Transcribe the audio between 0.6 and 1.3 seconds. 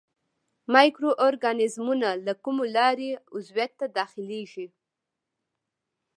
مایکرو